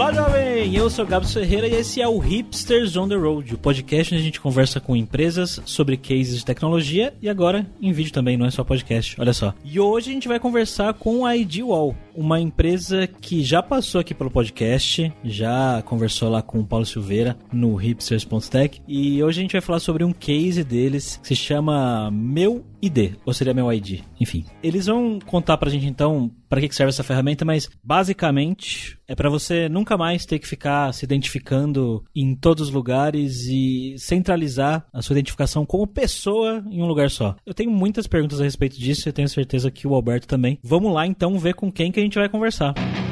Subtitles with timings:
[0.00, 0.74] Olá, jovem!
[0.74, 4.22] Eu sou Gabs Ferreira e esse é o Hipsters on the Road, o podcast onde
[4.22, 8.46] a gente conversa com empresas sobre cases de tecnologia e agora em vídeo também, não
[8.46, 9.52] é só podcast, olha só.
[9.62, 14.14] E hoje a gente vai conversar com a IDWall, uma empresa que já passou aqui
[14.14, 19.52] pelo podcast, já conversou lá com o Paulo Silveira no hipsters.tech e hoje a gente
[19.52, 24.00] vai falar sobre um case deles que se chama Meu ID, ou seria meu ID,
[24.20, 24.44] enfim.
[24.62, 29.30] Eles vão contar pra gente então para que serve essa ferramenta, mas basicamente é para
[29.30, 35.00] você nunca mais ter que ficar se identificando em todos os lugares e centralizar a
[35.00, 37.36] sua identificação como pessoa em um lugar só.
[37.46, 40.58] Eu tenho muitas perguntas a respeito disso e tenho certeza que o Alberto também.
[40.62, 42.74] Vamos lá então ver com quem que a gente vai conversar.
[42.74, 43.09] para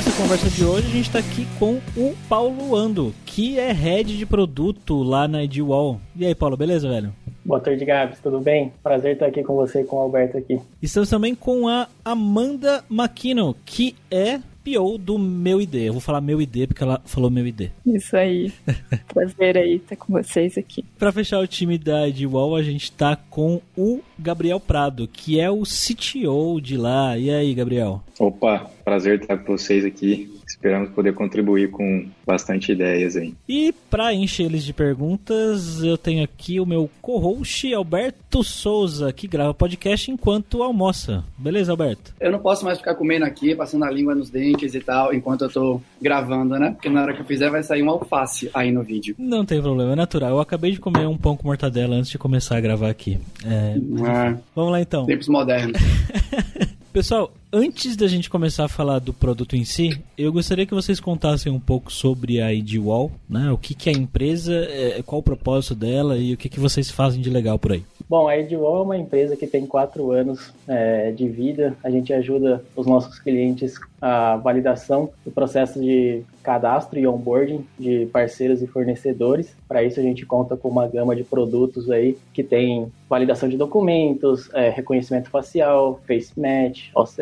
[0.00, 4.16] essa conversa de hoje, a gente está aqui com o Paulo Ando, que é head
[4.16, 6.00] de produto lá na Edwall.
[6.16, 7.12] E aí, Paulo, beleza, velho?
[7.44, 8.72] Boa tarde, Gabs, tudo bem?
[8.82, 10.58] Prazer estar aqui com você e com o Alberto aqui.
[10.80, 15.74] Estamos também com a Amanda McKinnon, que é PO do meu ID.
[15.74, 17.70] Eu vou falar meu ID porque ela falou meu ID.
[17.86, 18.52] Isso aí.
[19.12, 20.84] Prazer aí estar com vocês aqui.
[20.98, 25.50] Para fechar o time da Edwall, a gente tá com o Gabriel Prado, que é
[25.50, 27.16] o CTO de lá.
[27.18, 28.02] E aí, Gabriel?
[28.18, 30.39] Opa, prazer estar com vocês aqui.
[30.60, 33.34] Esperamos poder contribuir com bastante ideias aí.
[33.48, 39.26] E para encher eles de perguntas, eu tenho aqui o meu co-host Alberto Souza, que
[39.26, 41.24] grava podcast enquanto almoça.
[41.38, 42.14] Beleza, Alberto?
[42.20, 45.44] Eu não posso mais ficar comendo aqui, passando a língua nos dentes e tal, enquanto
[45.44, 46.72] eu tô gravando, né?
[46.72, 49.14] Porque na hora que eu fizer vai sair um alface aí no vídeo.
[49.18, 50.32] Não tem problema, é natural.
[50.32, 53.18] Eu acabei de comer um pão com mortadela antes de começar a gravar aqui.
[53.46, 53.76] É...
[54.06, 55.06] Ah, Vamos lá então.
[55.06, 55.80] Tempos modernos.
[56.92, 61.00] Pessoal, antes da gente começar a falar do produto em si, eu gostaria que vocês
[61.00, 63.50] contassem um pouco sobre a IDWall, né?
[63.50, 66.60] O que, que é a empresa, é, qual o propósito dela e o que, que
[66.60, 67.82] vocês fazem de legal por aí.
[68.08, 71.76] Bom, a IDWall é uma empresa que tem quatro anos é, de vida.
[71.82, 78.06] A gente ajuda os nossos clientes a validação do processo de cadastro e onboarding de
[78.06, 79.54] parceiros e fornecedores.
[79.68, 83.58] Para isso a gente conta com uma gama de produtos aí que tem validação de
[83.58, 87.20] documentos, é, reconhecimento facial, face match, OCR,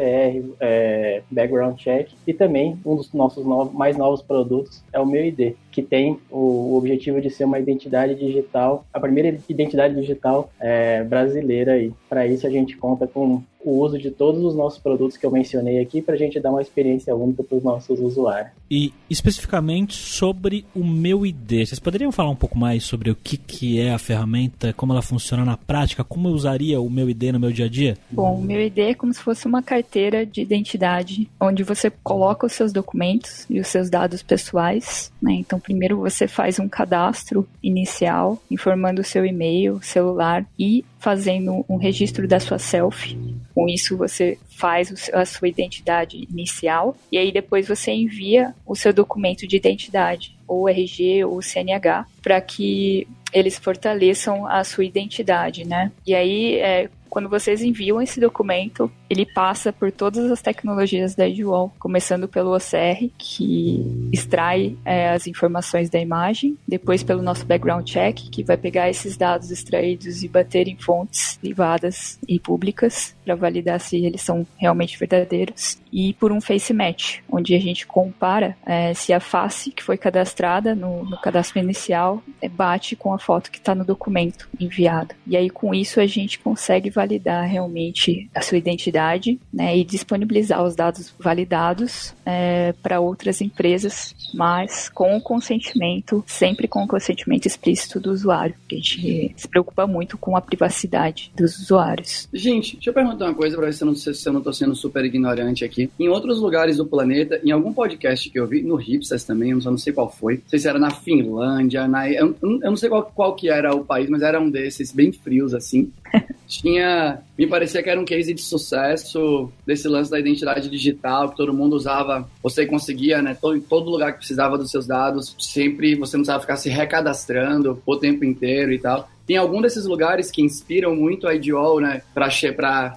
[0.61, 5.25] é, background check e também um dos nossos novos, mais novos produtos é o Meu
[5.25, 11.03] ID, que tem o, objetivo de ser uma identidade digital, a primeira identidade digital é,
[11.05, 11.93] brasileira aí.
[12.09, 15.31] Para isso a gente conta com o uso de todos os nossos produtos que eu
[15.31, 18.53] mencionei aqui para a gente dar uma experiência única para os nossos usuários.
[18.71, 23.37] E especificamente sobre o meu ID, vocês poderiam falar um pouco mais sobre o que,
[23.37, 27.25] que é a ferramenta, como ela funciona na prática, como eu usaria o meu ID
[27.33, 27.97] no meu dia a dia?
[28.11, 32.47] Bom, o meu ID é como se fosse uma carteira de identidade onde você coloca
[32.47, 35.13] os seus documentos e os seus dados pessoais.
[35.21, 35.33] Né?
[35.35, 41.77] Então, primeiro você faz um cadastro inicial, informando o seu e-mail, celular e fazendo um
[41.77, 43.19] registro da sua selfie.
[43.59, 48.93] Com isso, você faz a sua identidade inicial e aí depois você envia o seu
[48.93, 55.91] documento de identidade, ou RG ou CNH, para que eles fortaleçam a sua identidade, né?
[56.07, 61.29] E aí, é, quando vocês enviam esse documento, ele passa por todas as tecnologias da
[61.29, 67.85] Edwall, começando pelo OCR, que extrai é, as informações da imagem, depois pelo nosso background
[67.85, 73.35] check, que vai pegar esses dados extraídos e bater em fontes privadas e públicas para
[73.35, 78.57] validar se eles são realmente verdadeiros, e por um face match, onde a gente compara
[78.65, 83.19] é, se a face que foi cadastrada no, no cadastro inicial é, bate com a
[83.19, 85.15] foto que está no documento enviado.
[85.27, 90.63] E aí com isso a gente consegue validar realmente a sua identidade né, e disponibilizar
[90.63, 97.47] os dados validados é, para outras empresas, mas com o consentimento, sempre com o consentimento
[97.47, 98.55] explícito do usuário.
[98.71, 102.29] A gente se preocupa muito com a privacidade dos usuários.
[102.33, 103.87] Gente, deixa eu perguntar uma coisa para ver se eu
[104.33, 105.91] não estou sendo super ignorante aqui.
[105.99, 109.59] Em outros lugares do planeta, em algum podcast que eu vi, no Hipsters também, eu
[109.59, 112.89] não sei qual foi, não sei se era na Finlândia, na, eu, eu não sei
[112.89, 115.91] qual, qual que era o país, mas era um desses bem frios assim.
[116.49, 117.21] tinha.
[117.39, 121.55] Me parecia que era um case de sucesso desse lance da identidade digital, que todo
[121.55, 122.29] mundo usava.
[122.43, 123.37] Você conseguia, né?
[123.41, 127.81] Todo, todo lugar que precisava dos seus dados, sempre você não precisava ficar se recadastrando
[127.87, 129.09] o tempo inteiro e tal.
[129.29, 132.51] Tem algum desses lugares que inspiram muito a IDOL, né, para che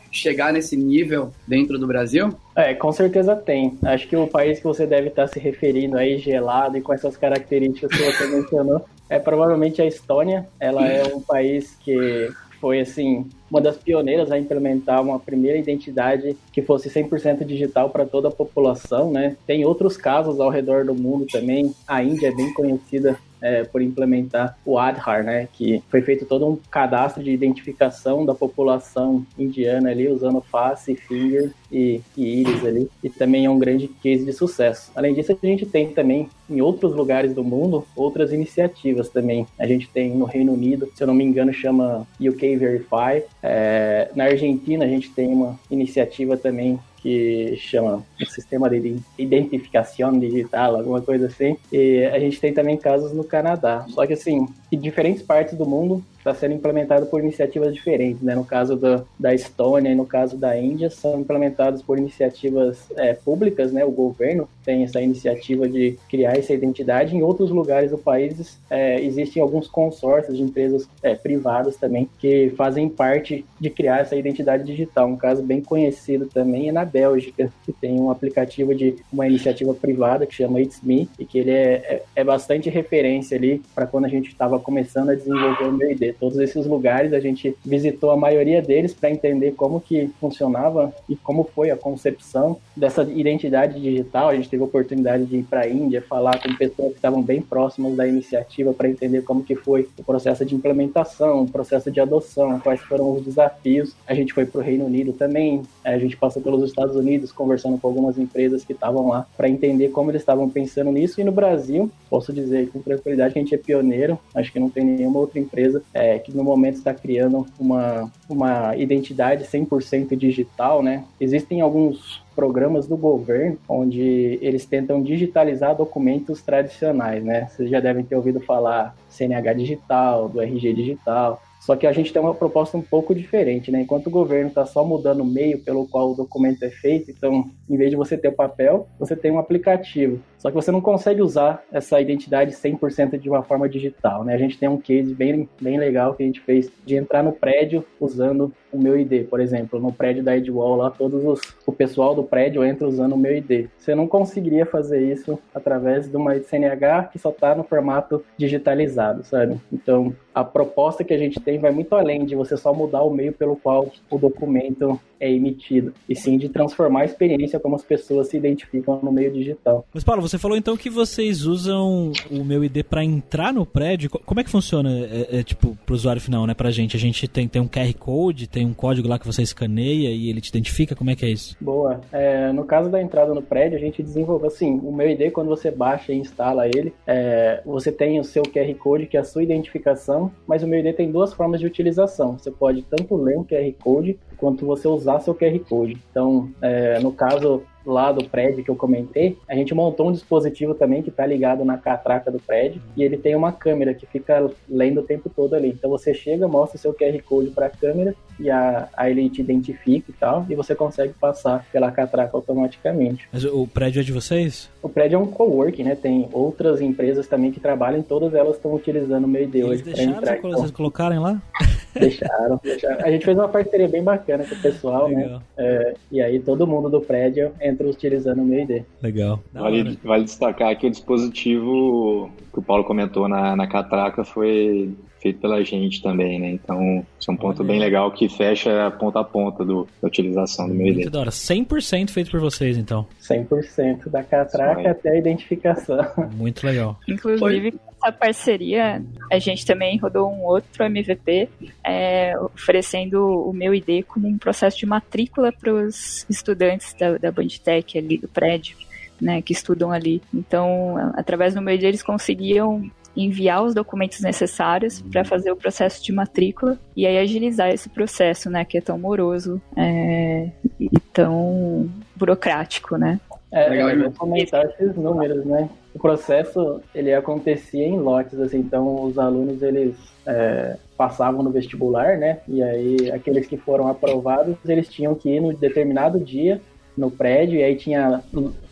[0.10, 2.30] chegar nesse nível dentro do Brasil?
[2.56, 3.78] É, com certeza tem.
[3.84, 7.18] Acho que o país que você deve estar se referindo aí, gelado e com essas
[7.18, 10.48] características que você mencionou, é provavelmente a Estônia.
[10.58, 12.32] Ela é um país que
[12.62, 18.06] foi assim uma das pioneiras a implementar uma primeira identidade que fosse 100% digital para
[18.06, 19.36] toda a população, né?
[19.46, 21.76] Tem outros casos ao redor do mundo também.
[21.86, 26.48] A Índia é bem conhecida é, por implementar o Aadhaar, né, que foi feito todo
[26.48, 32.90] um cadastro de identificação da população indiana ali, usando face, finger e, e íris ali,
[33.04, 34.92] e também é um grande case de sucesso.
[34.96, 39.48] Além disso, a gente tem também em outros lugares do mundo outras iniciativas também.
[39.58, 43.24] A gente tem no Reino Unido, se eu não me engano, chama UK Verify.
[43.42, 50.76] É, na Argentina, a gente tem uma iniciativa também que chama Sistema de Identificação Digital,
[50.76, 51.58] alguma coisa assim.
[51.72, 53.86] E a gente tem também casos no Canadá.
[53.90, 58.36] Só que, assim, em diferentes partes do mundo, está sendo implementado por iniciativas diferentes, né?
[58.36, 63.14] No caso do, da Estônia e no caso da Índia, são implementados por iniciativas é,
[63.14, 63.84] públicas, né?
[63.84, 67.16] O governo tem essa iniciativa de criar essa identidade.
[67.16, 72.54] Em outros lugares do país é, existem alguns consórcios de empresas é, privadas também que
[72.56, 75.08] fazem parte de criar essa identidade digital.
[75.08, 79.74] Um caso bem conhecido também é na Bélgica, que tem um aplicativo de uma iniciativa
[79.74, 83.88] privada que chama It's Me e que ele é, é, é bastante referência ali para
[83.88, 87.56] quando a gente estava começando a desenvolver o meu ID todos esses lugares, a gente
[87.66, 93.04] visitou a maioria deles para entender como que funcionava e como foi a concepção dessa
[93.04, 94.30] identidade digital.
[94.30, 97.22] A gente teve a oportunidade de ir para a Índia, falar com pessoas que estavam
[97.22, 101.92] bem próximas da iniciativa para entender como que foi o processo de implementação, o processo
[101.92, 103.96] de adoção, quais foram os desafios.
[104.08, 107.78] A gente foi para o Reino Unido também, a gente passou pelos Estados Unidos conversando
[107.78, 111.20] com algumas empresas que estavam lá para entender como eles estavam pensando nisso.
[111.20, 114.70] E no Brasil, posso dizer com tranquilidade que a gente é pioneiro, acho que não
[114.70, 120.82] tem nenhuma outra empresa é, que no momento está criando uma, uma identidade 100% digital,
[120.82, 121.04] né?
[121.20, 127.48] Existem alguns programas do governo onde eles tentam digitalizar documentos tradicionais, né?
[127.52, 131.40] Vocês já devem ter ouvido falar CNH digital, do RG digital.
[131.60, 133.82] Só que a gente tem uma proposta um pouco diferente, né?
[133.82, 137.48] Enquanto o governo está só mudando o meio pelo qual o documento é feito, então,
[137.70, 140.20] em vez de você ter o papel, você tem um aplicativo.
[140.42, 144.34] Só que você não consegue usar essa identidade 100% de uma forma digital, né?
[144.34, 147.32] A gente tem um case bem, bem legal que a gente fez de entrar no
[147.32, 151.72] prédio usando o meu ID, por exemplo, no prédio da Edwall lá, todos os, o
[151.72, 153.68] pessoal do prédio entra usando o meu ID.
[153.78, 159.24] Você não conseguiria fazer isso através de uma CNH que só está no formato digitalizado,
[159.24, 159.60] sabe?
[159.72, 163.14] Então, a proposta que a gente tem vai muito além de você só mudar o
[163.14, 167.84] meio pelo qual o documento é emitido, e sim de transformar a experiência como as
[167.84, 169.86] pessoas se identificam no meio digital.
[169.94, 174.10] Mas Paulo, você falou então que vocês usam o meu ID para entrar no prédio.
[174.10, 176.96] Como é que funciona, é, é, tipo, pro usuário final, né, pra gente?
[176.96, 180.30] A gente tem, tem um QR Code, tem um código lá que você escaneia e
[180.30, 180.96] ele te identifica?
[180.96, 181.58] Como é que é isso?
[181.60, 182.00] Boa.
[182.14, 185.50] É, no caso da entrada no prédio, a gente desenvolveu, assim, o meu ID, quando
[185.50, 189.26] você baixa e instala ele, é, você tem o seu QR Code, que é a
[189.26, 192.38] sua identificação, mas o meu ID tem duas formas de utilização.
[192.38, 195.98] Você pode tanto ler um QR Code, quanto você usar seu QR Code.
[196.10, 200.74] Então, é, no caso lá do prédio que eu comentei, a gente montou um dispositivo
[200.74, 204.50] também que está ligado na catraca do prédio e ele tem uma câmera que fica
[204.70, 205.70] lendo o tempo todo ali.
[205.70, 209.30] Então você chega, mostra o seu QR Code para a câmera e a, a ele
[209.30, 213.28] te identifica e tal, e você consegue passar pela catraca automaticamente.
[213.32, 214.70] Mas o prédio é de vocês?
[214.82, 215.96] O prédio é um coworking, né?
[215.96, 220.04] Tem outras empresas também que trabalham, todas elas estão utilizando o meu ID hoje para
[220.04, 220.38] entrar.
[220.38, 221.42] Eles vocês colocarem lá?
[221.94, 223.06] Deixaram, deixaram.
[223.06, 225.24] A gente fez uma parceria bem bacana com o pessoal, né?
[225.24, 225.40] Legal.
[225.40, 225.44] né?
[225.58, 228.84] É, e aí todo mundo do prédio entra utilizando o meu ID.
[229.02, 229.40] Legal.
[229.54, 235.40] Vale, vale destacar que o dispositivo que o Paulo comentou na, na catraca foi feito
[235.40, 236.50] pela gente também, né?
[236.50, 240.08] Então, isso é um ponto bem legal que fecha a ponta a ponta do, da
[240.08, 240.96] utilização do meu ID.
[240.96, 241.30] Muito da hora.
[241.30, 243.06] 100% feito por vocês, então.
[243.22, 246.00] 100% da catraca até a identificação.
[246.34, 247.00] Muito legal.
[247.08, 251.50] Inclusive, essa parceria, a gente também rodou um outro MVP
[251.84, 257.32] é, oferecendo o meu ID como um processo de matrícula para os estudantes da, da
[257.32, 258.76] Bandtech ali do prédio.
[259.22, 260.20] Né, que estudam ali.
[260.34, 266.04] Então, através do meu ID, eles conseguiam enviar os documentos necessários para fazer o processo
[266.04, 270.50] de matrícula e aí agilizar esse processo, né, que é tão moroso é,
[270.80, 273.20] e tão burocrático, né?
[273.52, 275.70] É, Legal, eu vou comentar esses números, né?
[275.94, 282.18] O processo, ele acontecia em lotes, assim, então os alunos, eles é, passavam no vestibular,
[282.18, 282.40] né?
[282.48, 286.62] E aí, aqueles que foram aprovados, eles tinham que ir no determinado dia
[287.02, 288.22] no prédio, e aí tinha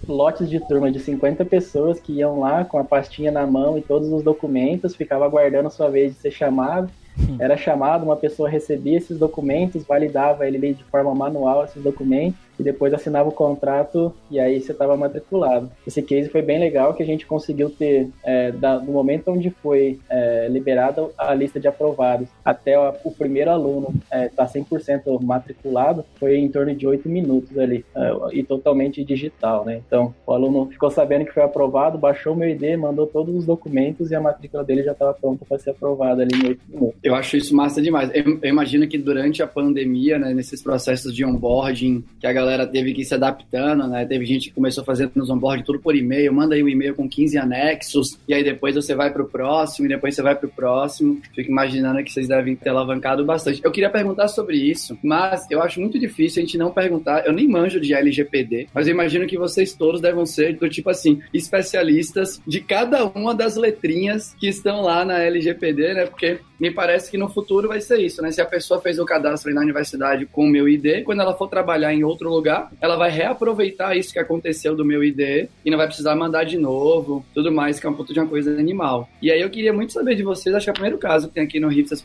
[0.07, 3.81] lotes de turma de 50 pessoas que iam lá com a pastinha na mão e
[3.81, 6.89] todos os documentos, ficava aguardando sua vez de ser chamado,
[7.37, 12.63] Era chamado, uma pessoa recebia esses documentos, validava ele de forma manual esses documentos e
[12.63, 15.71] depois assinava o contrato e aí você estava matriculado.
[15.87, 19.49] Esse case foi bem legal que a gente conseguiu ter, é, da, do momento onde
[19.49, 25.21] foi é, liberada a lista de aprovados até o, primeiro aluno estar é, tá 100%
[25.21, 29.81] matriculado, foi em torno de oito minutos ali é, e totalmente digital, né?
[29.85, 33.45] Então, o aluno ficou sabendo que foi aprovado, baixou o meu ID, mandou todos os
[33.45, 36.99] documentos e a matrícula dele já estava pronta para ser aprovada ali em oito minutos.
[37.03, 38.09] Eu acho isso massa demais.
[38.13, 42.48] Eu, eu imagino que durante a pandemia, né, nesses processos de onboarding, que a galera
[42.67, 44.05] teve que ir se adaptando, né?
[44.05, 47.07] Teve gente que começou fazendo nos onboarding tudo por e-mail, manda aí um e-mail com
[47.07, 51.21] 15 anexos, e aí depois você vai pro próximo, e depois você vai pro próximo.
[51.35, 53.61] Fico imaginando que vocês devem ter alavancado bastante.
[53.63, 57.25] Eu queria perguntar sobre isso, mas eu acho muito difícil a gente não perguntar.
[57.25, 60.89] Eu nem manjo de LGPD, mas eu imagino que vocês todos devem ser do tipo
[60.89, 66.05] assim, especialistas de cada uma das letrinhas que estão lá na LGPD, né?
[66.05, 68.31] Porque me parece que no futuro vai ser isso, né?
[68.31, 71.47] Se a pessoa fez o cadastro na universidade com o meu ID, quando ela for
[71.47, 72.38] trabalhar em outro lugar,
[72.81, 76.57] ela vai reaproveitar isso que aconteceu do meu ID e não vai precisar mandar de
[76.57, 79.09] novo, tudo mais, que é um ponto de uma coisa animal.
[79.21, 81.33] E aí eu queria muito saber de vocês, acho que é o primeiro caso que
[81.35, 82.03] tem aqui no Hipsters,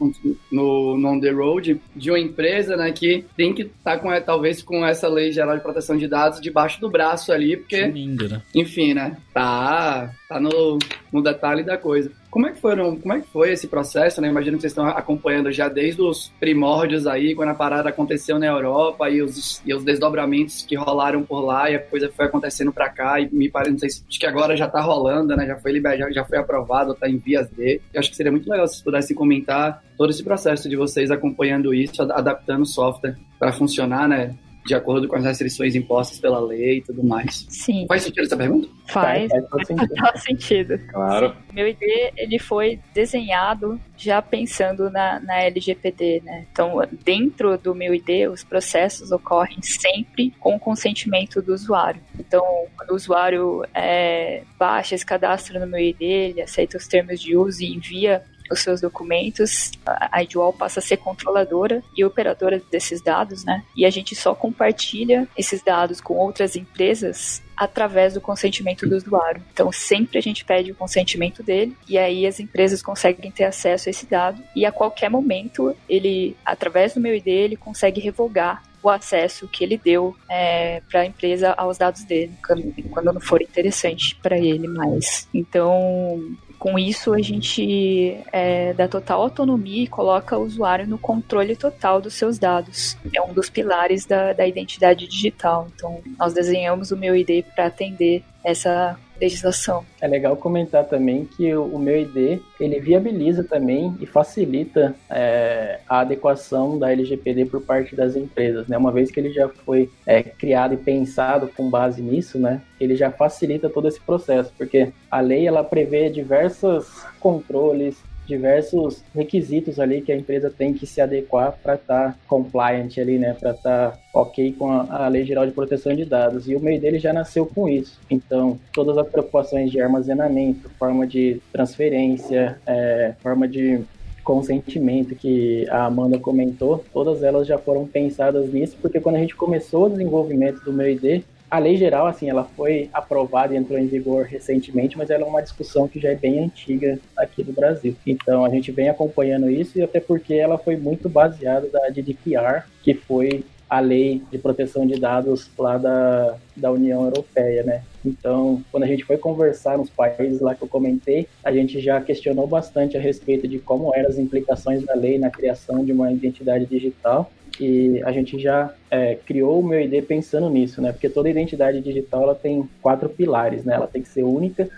[0.51, 4.09] no, no On The Road, de uma empresa, né, que tem que estar tá com,
[4.21, 8.29] talvez com essa lei geral de proteção de dados debaixo do braço ali, porque, lindo,
[8.29, 8.43] né?
[8.55, 10.79] enfim, né, tá, tá no,
[11.13, 12.11] no detalhe da coisa.
[12.35, 14.27] Como é que foram, como é que foi esse processo, né?
[14.27, 18.47] Imagino que vocês estão acompanhando já desde os primórdios aí, quando a parada aconteceu na
[18.47, 22.73] Europa e os, e os desdobramentos que rolaram por lá e a coisa foi acontecendo
[22.73, 25.47] para cá e me parece, não sei se, acho que agora já tá rolando, né?
[25.47, 27.81] Já foi liberado, já, foi aprovado, tá em vias de.
[27.93, 31.73] Eu acho que seria muito legal se pudessem comentar todo esse processo de vocês acompanhando
[31.73, 34.35] isso, adaptando o software para funcionar, né?
[34.65, 37.47] De acordo com as restrições impostas pela lei e tudo mais.
[37.49, 37.87] Sim.
[37.87, 38.69] Faz sentido essa pergunta?
[38.87, 39.95] Faz, faz, faz sentido.
[40.19, 40.79] sentido.
[40.91, 41.37] Claro.
[41.53, 41.83] Meu ID,
[42.17, 46.47] ele foi desenhado já pensando na, na LGPD, né?
[46.51, 52.01] Então, dentro do meu ID, os processos ocorrem sempre com o consentimento do usuário.
[52.19, 52.43] Então,
[52.77, 57.37] quando o usuário é, baixa esse cadastro no meu ID, ele aceita os termos de
[57.37, 63.01] uso e envia os seus documentos, a Idwall passa a ser controladora e operadora desses
[63.01, 63.65] dados, né?
[63.77, 69.43] E a gente só compartilha esses dados com outras empresas através do consentimento do usuário.
[69.53, 73.89] Então, sempre a gente pede o consentimento dele e aí as empresas conseguem ter acesso
[73.89, 78.63] a esse dado e a qualquer momento ele, através do meu ID, ele consegue revogar
[78.83, 83.41] o acesso que ele deu é, para a empresa aos dados dele, quando não for
[83.41, 85.27] interessante para ele mais.
[85.33, 91.55] Então, com isso, a gente é, dá total autonomia e coloca o usuário no controle
[91.55, 92.97] total dos seus dados.
[93.15, 95.69] É um dos pilares da, da identidade digital.
[95.75, 99.85] Então, nós desenhamos o meu ID para atender essa legislação.
[100.01, 106.01] É legal comentar também que o meu ID ele viabiliza também e facilita é, a
[106.01, 108.77] adequação da LGPD por parte das empresas, né?
[108.77, 112.61] Uma vez que ele já foi é, criado e pensado com base nisso, né?
[112.81, 119.79] Ele já facilita todo esse processo, porque a lei ela prevê diversos controles, diversos requisitos
[119.79, 123.51] ali que a empresa tem que se adequar para estar tá compliant ali, né, para
[123.51, 126.49] estar tá ok com a, a, Lei Geral de Proteção de Dados.
[126.49, 128.01] E o meio dele já nasceu com isso.
[128.11, 133.83] Então, todas as preocupações de armazenamento, forma de transferência, é, forma de
[134.23, 139.37] consentimento que a Amanda comentou, todas elas já foram pensadas nisso, porque quando a gente
[139.37, 141.23] começou o desenvolvimento do meu ID,
[141.55, 145.27] a lei geral, assim, ela foi aprovada e entrou em vigor recentemente, mas ela é
[145.27, 147.95] uma discussão que já é bem antiga aqui do Brasil.
[148.05, 152.65] Então a gente vem acompanhando isso e até porque ela foi muito baseada da GDPR,
[152.83, 157.83] que foi a lei de proteção de dados lá da, da União Europeia, né?
[158.05, 162.01] Então, quando a gente foi conversar nos países lá que eu comentei, a gente já
[162.01, 166.13] questionou bastante a respeito de como eram as implicações da lei na criação de uma
[166.13, 167.31] identidade digital
[167.61, 170.93] e a gente já é, criou o meu ID pensando nisso, né?
[170.93, 173.75] Porque toda identidade digital ela tem quatro pilares, né?
[173.75, 174.69] Ela tem que ser única,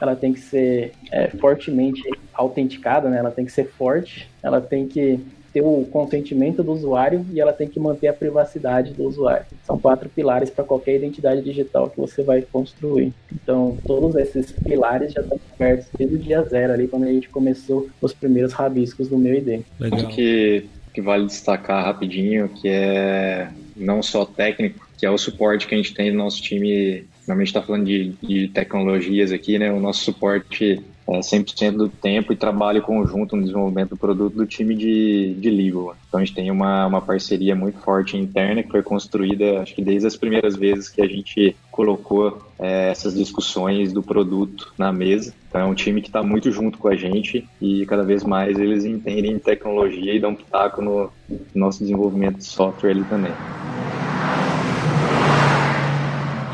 [0.00, 2.02] ela tem que ser é, fortemente
[2.34, 3.18] autenticada, né?
[3.18, 5.20] Ela tem que ser forte, ela tem que
[5.56, 9.46] ter o consentimento do usuário e ela tem que manter a privacidade do usuário.
[9.64, 13.14] São quatro pilares para qualquer identidade digital que você vai construir.
[13.32, 17.30] Então, todos esses pilares já estão cobertos desde o dia zero ali, quando a gente
[17.30, 19.62] começou os primeiros rabiscos do meu ID.
[19.80, 20.08] Legal.
[20.08, 20.66] que
[20.96, 25.76] que vale destacar rapidinho, que é não só técnico, que é o suporte que a
[25.76, 27.04] gente tem no nosso time.
[27.28, 29.70] Normalmente está falando de, de tecnologias aqui, né?
[29.70, 34.46] O nosso suporte é, 100% do tempo e trabalho conjunto no desenvolvimento do produto do
[34.46, 35.96] time de, de legal.
[36.08, 39.82] Então a gente tem uma, uma parceria muito forte interna que foi construída, acho que
[39.82, 45.32] desde as primeiras vezes que a gente colocou é, essas discussões do produto na mesa.
[45.48, 48.58] Então é um time que está muito junto com a gente e cada vez mais
[48.58, 51.10] eles entendem tecnologia e dão pitaco no
[51.54, 53.32] nosso desenvolvimento de software ali também.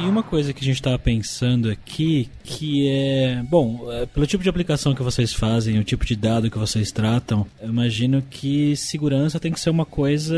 [0.02, 4.42] E uma coisa que a gente estava pensando aqui, que é, bom, é, pelo tipo
[4.42, 8.74] de aplicação que vocês fazem, o tipo de dado que vocês tratam, eu imagino que
[8.74, 10.34] segurança tem que ser uma coisa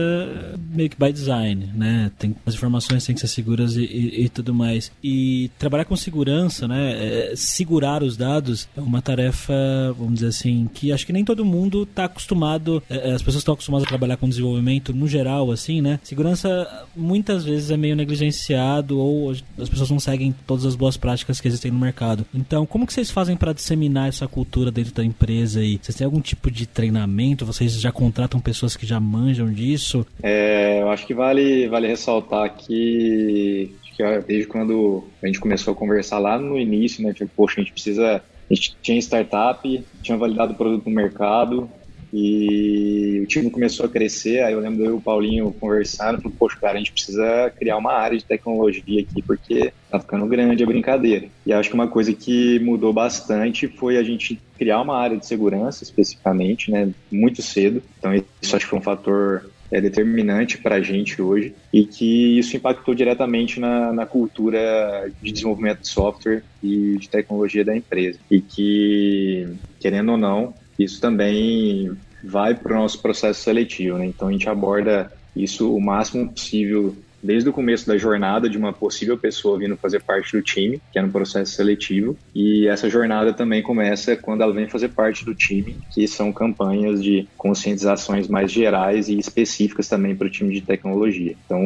[0.71, 2.13] meio que by design, né?
[2.19, 4.93] Tem, as informações têm que ser seguras e, e, e tudo mais.
[5.03, 7.31] E trabalhar com segurança, né?
[7.31, 9.55] É, segurar os dados é uma tarefa,
[9.97, 13.41] vamos dizer assim, que acho que nem todo mundo está acostumado, é, é, as pessoas
[13.41, 15.99] estão acostumadas a trabalhar com desenvolvimento no geral, assim, né?
[16.03, 21.41] Segurança muitas vezes é meio negligenciado ou as pessoas não seguem todas as boas práticas
[21.41, 22.27] que existem no mercado.
[22.35, 25.79] Então, como que vocês fazem para disseminar essa cultura dentro da empresa aí?
[25.81, 27.47] Vocês têm algum tipo de treinamento?
[27.47, 30.07] Vocês já contratam pessoas que já manjam disso?
[30.23, 35.77] É, eu acho que vale, vale ressaltar que, que desde quando a gente começou a
[35.77, 40.19] conversar lá no início, né, tipo, poxa, a gente precisa a gente tinha startup, tinha
[40.19, 41.69] validado o produto no mercado,
[42.17, 46.39] e o time começou a crescer, aí eu lembro eu e o Paulinho conversando, falando,
[46.39, 50.63] poxa, cara, a gente precisa criar uma área de tecnologia aqui, porque tá ficando grande
[50.63, 51.27] a brincadeira.
[51.45, 55.27] E acho que uma coisa que mudou bastante foi a gente criar uma área de
[55.27, 57.83] segurança, especificamente, né, muito cedo.
[57.99, 62.39] Então isso acho que foi um fator é, determinante para a gente hoje e que
[62.39, 68.21] isso impactou diretamente na, na, cultura de desenvolvimento de software e de tecnologia da empresa.
[68.31, 69.49] E que,
[69.81, 71.91] querendo ou não, isso também
[72.25, 73.99] vai para o nosso processo seletivo.
[73.99, 74.07] Né?
[74.07, 78.71] Então a gente aborda isso o máximo possível desde o começo da jornada de uma
[78.71, 83.33] possível pessoa vindo fazer parte do time, que é no processo seletivo, e essa jornada
[83.33, 88.53] também começa quando ela vem fazer parte do time, que são campanhas de conscientizações mais
[88.53, 91.35] gerais e específicas também para o time de tecnologia.
[91.47, 91.63] Então,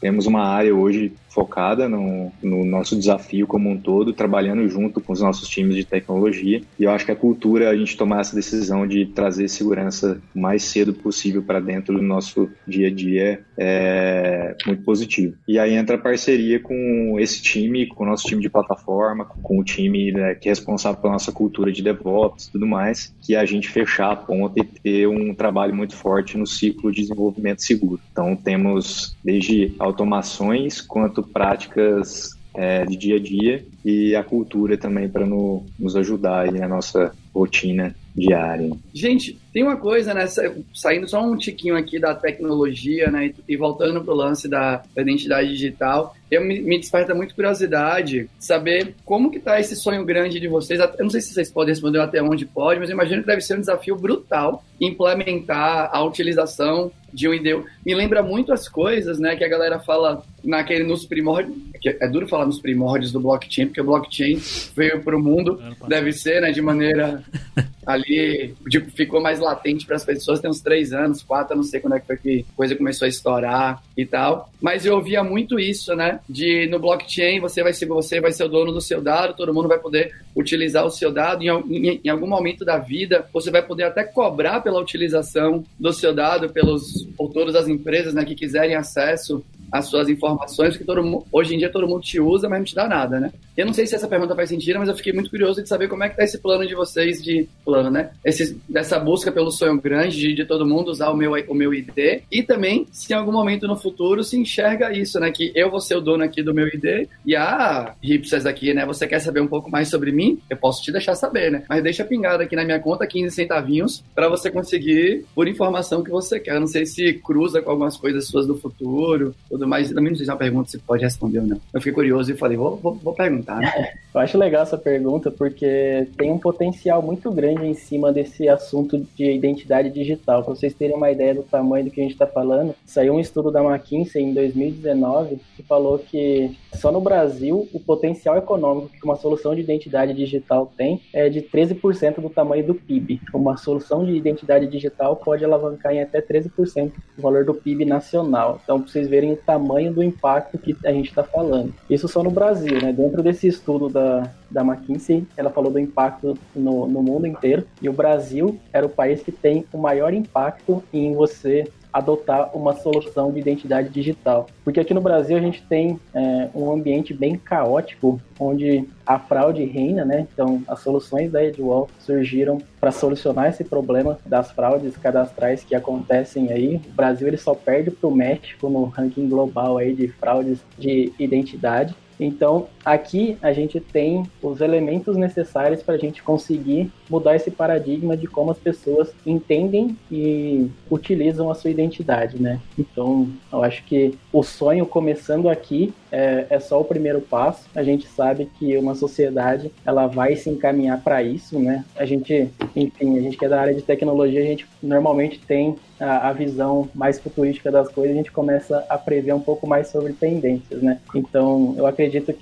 [0.00, 5.12] temos uma área hoje focada no, no, nosso desafio como um todo, trabalhando junto com
[5.12, 6.60] os nossos times de tecnologia.
[6.78, 10.38] E eu acho que a cultura, a gente tomar essa decisão de trazer segurança o
[10.38, 15.34] mais cedo possível para dentro do nosso dia a dia é muito positivo.
[15.48, 19.58] E aí entra a parceria com esse time, com o nosso time de plataforma, com
[19.58, 23.34] o time né, que é responsável pela nossa cultura de DevOps e tudo mais, que
[23.34, 27.02] é a gente fechar a ponta e ter um trabalho muito forte no ciclo de
[27.02, 28.00] desenvolvimento seguro.
[28.10, 35.08] Então temos desde automações quanto práticas é, de dia a dia e a cultura também
[35.08, 38.70] para no, nos ajudar aí na nossa rotina diária.
[38.92, 40.26] Gente, tem uma coisa, né?
[40.74, 43.32] Saindo só um tiquinho aqui da tecnologia, né?
[43.48, 48.94] E voltando pro lance da, da identidade digital, eu me, me, desperta muito curiosidade saber
[49.04, 50.78] como que tá esse sonho grande de vocês.
[50.78, 53.40] Eu não sei se vocês podem responder até onde pode, mas eu imagino que deve
[53.40, 57.62] ser um desafio brutal implementar a utilização de um ID.
[57.84, 62.26] Me lembra muito as coisas, né, que a galera fala naquele nos primórdios, é duro
[62.26, 64.40] falar nos primórdios do blockchain, porque o blockchain
[64.74, 67.22] veio para o mundo, deve ser, né, de maneira
[67.86, 71.80] ali, tipo, ficou mais latente para as pessoas, tem uns três anos, quatro, não sei
[71.80, 74.50] quando é que foi que a coisa começou a estourar e tal.
[74.60, 78.44] Mas eu ouvia muito isso, né, de no blockchain você vai ser você vai ser
[78.44, 82.00] o dono do seu dado, todo mundo vai poder utilizar o seu dado em, em,
[82.04, 86.48] em algum momento da vida, você vai poder até cobrar pela utilização do seu dado
[86.48, 91.54] pelos por todas as empresas, né, que quiserem acesso as suas informações, que todo, hoje
[91.54, 93.32] em dia todo mundo te usa, mas não te dá nada, né?
[93.56, 95.88] Eu não sei se essa pergunta faz sentido, mas eu fiquei muito curioso de saber
[95.88, 98.10] como é que tá esse plano de vocês de plano, né?
[98.24, 101.72] Esse, dessa busca pelo sonho grande de, de todo mundo usar o meu, o meu
[101.72, 105.30] ID e também se em algum momento no futuro se enxerga isso, né?
[105.30, 108.74] Que eu vou ser o dono aqui do meu ID e a ah, hipsters aqui,
[108.74, 108.84] né?
[108.86, 110.38] Você quer saber um pouco mais sobre mim?
[110.50, 111.64] Eu posso te deixar saber, né?
[111.68, 116.10] Mas deixa pingado aqui na minha conta 15 centavinhos para você conseguir por informação que
[116.10, 116.54] você quer.
[116.54, 119.90] Eu não sei se cruza com algumas coisas suas do futuro, tudo mais.
[119.90, 121.60] Também não sei se é uma pergunta se pode responder ou não.
[121.72, 123.58] Eu fiquei curioso e falei, vou, vou, vou perguntar.
[123.58, 123.92] Né?
[124.12, 129.06] Eu acho legal essa pergunta porque tem um potencial muito grande em cima desse assunto
[129.16, 130.44] de identidade digital.
[130.44, 133.20] Para vocês terem uma ideia do tamanho do que a gente está falando, saiu um
[133.20, 139.04] estudo da McKinsey em 2019 que falou que só no Brasil o potencial econômico que
[139.04, 143.20] uma solução de identidade digital tem é de 13% do tamanho do PIB.
[143.32, 148.60] Uma solução de identidade digital pode alavancar em até 13% do valor do PIB nacional.
[148.62, 151.74] Então, para vocês verem o tamanho do impacto que a gente está falando.
[151.88, 152.92] Isso só no Brasil, né?
[152.92, 157.64] Dentro desse estudo da, da McKinsey, ela falou do impacto no, no mundo inteiro.
[157.80, 162.74] E o Brasil era o país que tem o maior impacto em você adotar uma
[162.74, 164.46] solução de identidade digital.
[164.64, 169.64] Porque aqui no Brasil a gente tem é, um ambiente bem caótico, onde a fraude
[169.64, 170.26] reina, né?
[170.32, 176.50] Então, as soluções da Edwall surgiram para solucionar esse problema das fraudes cadastrais que acontecem
[176.50, 176.80] aí.
[176.88, 181.12] O Brasil ele só perde para o México no ranking global aí de fraudes de
[181.18, 181.94] identidade.
[182.18, 188.16] Então, aqui a gente tem os elementos necessários para a gente conseguir mudar esse paradigma
[188.16, 192.60] de como as pessoas entendem e utilizam a sua identidade, né?
[192.78, 197.68] Então, eu acho que o sonho começando aqui é, é só o primeiro passo.
[197.74, 201.84] A gente sabe que uma sociedade ela vai se encaminhar para isso, né?
[201.96, 205.76] A gente, enfim, a gente que é da área de tecnologia, a gente normalmente tem
[205.98, 209.88] a, a visão mais futurística das coisas, a gente começa a prever um pouco mais
[209.88, 210.98] sobre tendências, né?
[211.14, 212.32] Então, eu acredito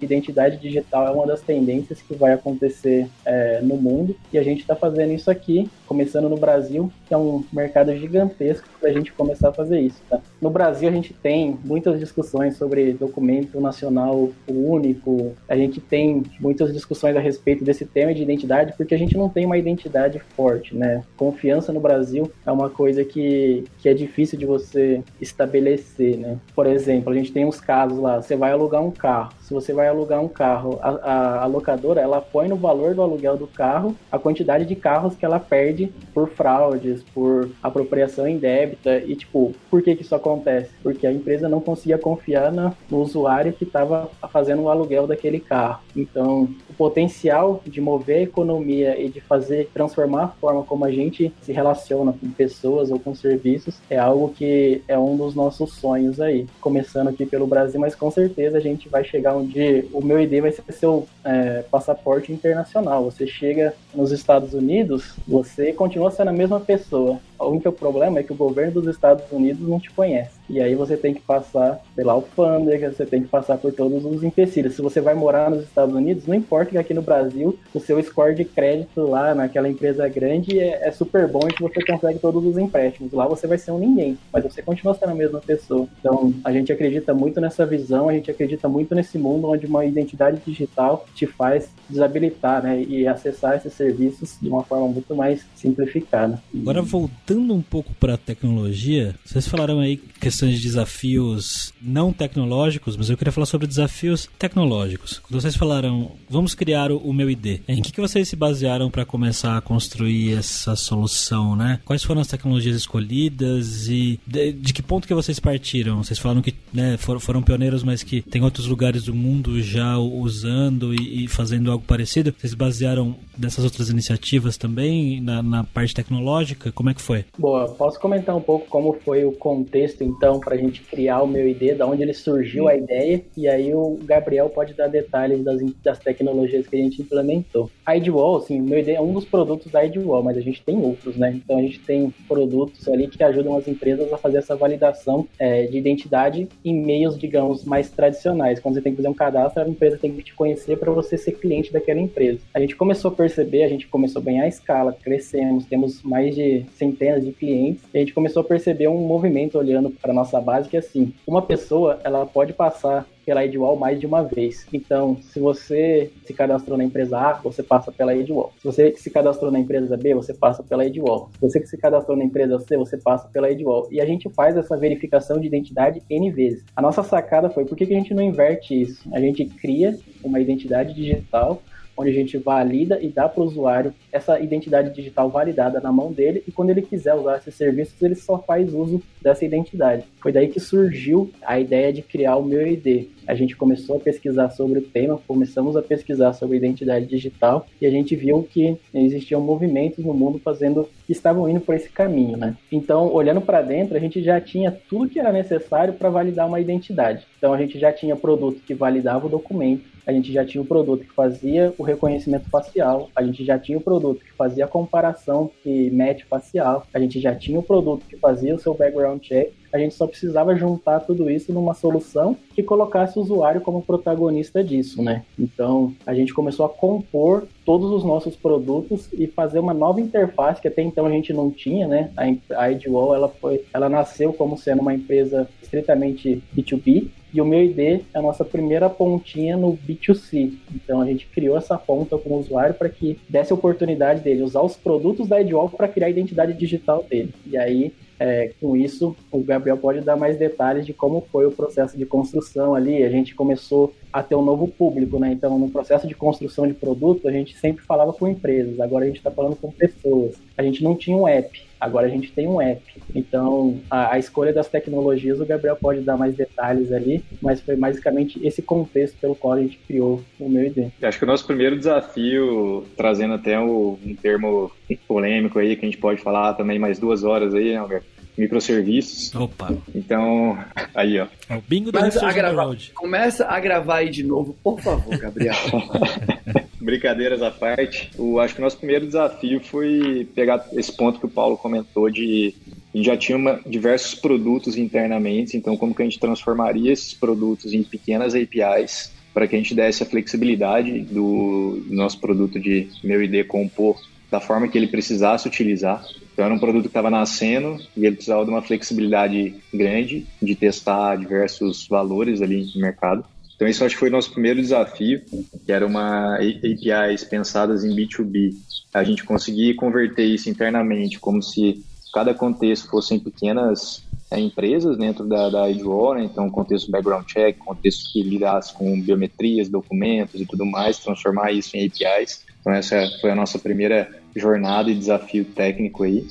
[0.00, 4.60] identidade digital é uma das tendências que vai acontecer é, no mundo e a gente
[4.60, 9.12] está fazendo isso aqui, começando no Brasil, que é um mercado gigantesco para a gente
[9.12, 10.00] começar a fazer isso.
[10.08, 10.20] Tá?
[10.40, 16.72] No Brasil, a gente tem muitas discussões sobre documento nacional único, a gente tem muitas
[16.72, 20.76] discussões a respeito desse tema de identidade, porque a gente não tem uma identidade forte,
[20.76, 21.02] né?
[21.16, 26.38] Confiança no Brasil é uma coisa que, que é difícil de você estabelecer, né?
[26.54, 29.72] Por exemplo, a gente tem uns casos lá, você vai alugar um carro, se você
[29.72, 33.48] vai alugar um carro, a, a, a, locadora ela põe no valor do aluguel do
[33.48, 35.79] carro a quantidade de carros que ela perde
[36.12, 40.70] por fraudes, por apropriação indébita e tipo, por que que isso acontece?
[40.82, 45.40] Porque a empresa não conseguia confiar na, no usuário que estava fazendo o aluguel daquele
[45.40, 45.80] carro.
[45.96, 50.90] Então, o potencial de mover a economia e de fazer transformar a forma como a
[50.90, 55.74] gente se relaciona com pessoas ou com serviços é algo que é um dos nossos
[55.74, 56.46] sonhos aí.
[56.60, 60.40] Começando aqui pelo Brasil, mas com certeza a gente vai chegar onde o meu ID
[60.40, 63.04] vai ser seu é, passaporte internacional.
[63.04, 67.20] Você chega nos Estados Unidos, você continua sendo a mesma pessoa.
[67.40, 70.40] O único problema é que o governo dos Estados Unidos não te conhece.
[70.48, 74.22] E aí você tem que passar pela alfândega, você tem que passar por todos os
[74.22, 74.74] empecilhos.
[74.74, 78.02] Se você vai morar nos Estados Unidos, não importa que aqui no Brasil o seu
[78.02, 82.18] score de crédito lá naquela empresa grande é, é super bom e que você consegue
[82.18, 83.12] todos os empréstimos.
[83.12, 85.86] Lá você vai ser um ninguém, mas você continua sendo a mesma pessoa.
[86.00, 89.84] Então a gente acredita muito nessa visão, a gente acredita muito nesse mundo onde uma
[89.84, 95.46] identidade digital te faz desabilitar né, e acessar esses serviços de uma forma muito mais
[95.54, 96.42] simplificada.
[96.54, 102.96] Agora voltando um pouco para a tecnologia, vocês falaram aí questões de desafios não tecnológicos,
[102.96, 105.18] mas eu queria falar sobre desafios tecnológicos.
[105.18, 109.04] Quando vocês falaram, vamos criar o meu ID, em que, que vocês se basearam para
[109.04, 111.80] começar a construir essa solução, né?
[111.84, 116.02] Quais foram as tecnologias escolhidas e de, de que ponto que vocês partiram?
[116.02, 119.98] Vocês falaram que né, foram, foram pioneiros, mas que tem outros lugares do mundo já
[119.98, 122.34] usando e, e fazendo algo parecido.
[122.38, 126.70] Vocês basearam nessas outras iniciativas também na, na parte tecnológica?
[126.72, 127.24] Como é que foi?
[127.38, 131.26] Boa, posso comentar um pouco como foi o contexto então para a gente criar o
[131.26, 135.44] meu ID, da onde ele surgiu a ideia e aí o Gabriel pode dar detalhes
[135.44, 137.70] das, das tecnologias que a gente implementou.
[137.84, 140.62] A IDWall, assim, o meu ID é um dos produtos da IDWall, mas a gente
[140.62, 141.32] tem outros, né?
[141.34, 145.66] Então a gente tem produtos ali que ajudam as empresas a fazer essa validação é,
[145.66, 148.60] de identidade em meios, digamos, mais tradicionais.
[148.60, 151.16] Quando você tem que fazer um cadastro, a empresa tem que te conhecer para você
[151.16, 152.40] ser cliente daquela empresa.
[152.54, 156.64] A gente começou a perceber, a gente começou a ganhar escala, crescemos, temos mais de
[156.74, 160.68] centenas de clientes, e a gente começou a perceber um movimento olhando para nossa base
[160.68, 164.66] que é assim, uma pessoa, ela pode passar pela Edwall mais de uma vez.
[164.72, 168.52] Então, se você se cadastrou na empresa A, você passa pela Edwall.
[168.58, 171.30] Se você se cadastrou na empresa B, você passa pela Edwall.
[171.34, 173.86] Se você se cadastrou na empresa C, você passa pela Edwall.
[173.90, 176.64] E a gente faz essa verificação de identidade N vezes.
[176.74, 179.08] A nossa sacada foi, por que, que a gente não inverte isso?
[179.12, 181.62] A gente cria uma identidade digital
[182.00, 186.12] onde a gente valida e dá para o usuário essa identidade digital validada na mão
[186.12, 190.04] dele e quando ele quiser usar esses serviços, ele só faz uso dessa identidade.
[190.20, 193.08] Foi daí que surgiu a ideia de criar o meu ID.
[193.26, 197.86] A gente começou a pesquisar sobre o tema, começamos a pesquisar sobre identidade digital e
[197.86, 202.36] a gente viu que existiam movimentos no mundo fazendo que estavam indo por esse caminho,
[202.36, 202.56] né?
[202.70, 206.60] Então, olhando para dentro, a gente já tinha tudo que era necessário para validar uma
[206.60, 207.26] identidade.
[207.36, 210.66] Então, a gente já tinha produto que validava o documento, a gente já tinha o
[210.66, 214.68] produto que fazia o reconhecimento facial, a gente já tinha o produto que fazia a
[214.68, 219.20] comparação e match facial, a gente já tinha o produto que fazia o seu background
[219.22, 223.82] check, a gente só precisava juntar tudo isso numa solução que colocasse o usuário como
[223.82, 225.24] protagonista disso, né?
[225.38, 230.60] Então, a gente começou a compor todos os nossos produtos e fazer uma nova interface
[230.60, 232.10] que até então a gente não tinha, né?
[232.56, 237.62] A Edwall, ela foi, ela nasceu como sendo uma empresa estritamente B2B, e o meu
[237.62, 240.52] ID é a nossa primeira pontinha no B2C.
[240.74, 244.42] Então a gente criou essa ponta com o usuário para que desse a oportunidade dele
[244.42, 247.32] usar os produtos da Edwall para criar a identidade digital dele.
[247.46, 251.50] E aí é, com isso, o Gabriel pode dar mais detalhes de como foi o
[251.50, 253.02] processo de construção ali.
[253.02, 255.32] A gente começou a ter um novo público, né?
[255.32, 259.08] Então, no processo de construção de produto, a gente sempre falava com empresas, agora a
[259.08, 260.34] gente está falando com pessoas.
[260.54, 262.82] A gente não tinha um app, agora a gente tem um app.
[263.14, 267.76] Então, a, a, escolha das tecnologias, o Gabriel pode dar mais detalhes ali, mas foi
[267.76, 270.90] basicamente esse contexto pelo qual a gente criou o meu ID.
[271.02, 274.70] Acho que o nosso primeiro desafio, trazendo até um termo
[275.08, 278.02] polêmico aí, que a gente pode falar também mais duas horas aí, né,
[278.36, 279.34] microserviços.
[279.34, 279.74] Opa.
[279.94, 280.58] Então,
[280.94, 281.26] aí, ó.
[281.48, 285.54] É o bingo da a gravar, Começa a gravar aí de novo, por favor, Gabriel.
[286.80, 291.30] Brincadeiras à parte, acho que o nosso primeiro desafio foi pegar esse ponto que o
[291.30, 292.54] Paulo comentou de
[292.92, 297.14] a gente já tinha uma, diversos produtos internamente, então como que a gente transformaria esses
[297.14, 302.88] produtos em pequenas APIs para que a gente desse a flexibilidade do nosso produto de
[303.04, 303.96] meu ID compor
[304.28, 306.04] da forma que ele precisasse utilizar.
[306.32, 310.54] Então era um produto que estava nascendo e ele precisava de uma flexibilidade grande de
[310.54, 313.24] testar diversos valores ali no mercado.
[313.60, 315.20] Então isso acho que foi o nosso primeiro desafio,
[315.66, 318.54] que era uma APIs pensadas em B2B.
[318.94, 325.28] A gente conseguir converter isso internamente como se cada contexto fossem pequenas é, empresas dentro
[325.28, 326.24] da, da IDWall, né?
[326.24, 331.76] então contexto background check, contexto que lidasse com biometrias, documentos e tudo mais, transformar isso
[331.76, 332.42] em APIs.
[332.62, 336.26] Então essa foi a nossa primeira jornada e desafio técnico aí.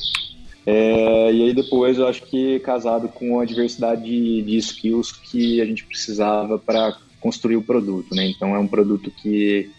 [0.66, 5.62] É, e aí depois eu acho que casado com a diversidade de, de skills que
[5.62, 8.26] a gente precisava para construir o produto, né?
[8.28, 9.70] Então é um produto que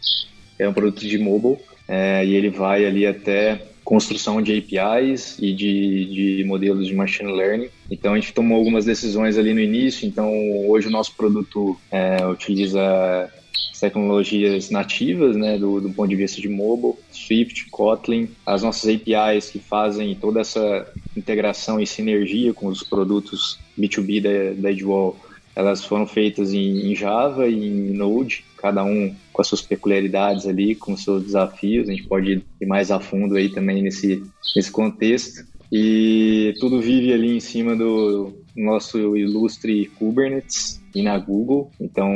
[0.58, 5.52] é um produto de mobile é, e ele vai ali até construção de APIs e
[5.52, 7.68] de, de modelos de machine learning.
[7.90, 10.06] Então a gente tomou algumas decisões ali no início.
[10.06, 10.30] Então
[10.68, 13.28] hoje o nosso produto é, utiliza
[13.80, 19.50] tecnologias nativas, né, do, do, ponto de vista de mobile, Swift, Kotlin, as nossas APIs
[19.50, 25.18] que fazem toda essa integração e sinergia com os produtos B2B da, da Edgewall,
[25.60, 30.46] elas foram feitas em, em Java e em Node, cada um com as suas peculiaridades
[30.46, 31.88] ali, com os seus desafios.
[31.88, 34.22] A gente pode ir mais a fundo aí também nesse,
[34.54, 35.48] nesse contexto.
[35.72, 41.70] E tudo vive ali em cima do nosso ilustre Kubernetes e na Google.
[41.80, 42.10] Então,